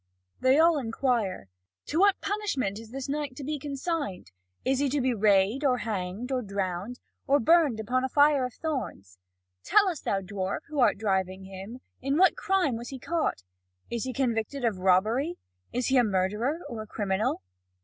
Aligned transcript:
They 0.39 0.57
all 0.57 0.79
inquire: 0.79 1.47
"To 1.85 1.99
what 1.99 2.21
punishment 2.21 2.79
is 2.79 2.89
this 2.89 3.07
knight 3.07 3.35
to 3.35 3.43
be 3.43 3.59
consigned? 3.59 4.31
Is 4.65 4.79
he 4.79 4.89
to 4.89 4.99
be 4.99 5.13
rayed, 5.13 5.63
or 5.63 5.77
hanged, 5.77 6.31
or 6.31 6.41
drowned, 6.41 6.99
or 7.27 7.39
burned 7.39 7.79
upon 7.79 8.03
a 8.03 8.09
fire 8.09 8.43
of 8.43 8.55
thorns? 8.55 9.19
Tell 9.63 9.87
us, 9.87 9.99
thou 10.01 10.19
dwarf, 10.21 10.61
who 10.69 10.79
art 10.79 10.97
driving 10.97 11.43
him, 11.43 11.81
in 12.01 12.17
what 12.17 12.35
crime 12.35 12.77
was 12.77 12.89
he 12.89 12.97
caught? 12.97 13.43
Is 13.91 14.05
he 14.05 14.11
convicted 14.11 14.65
of 14.65 14.79
robbery? 14.79 15.37
Is 15.71 15.85
he 15.89 15.97
a 15.97 16.03
murderer, 16.03 16.61
or 16.67 16.81
a 16.81 16.87
criminal?" 16.87 17.43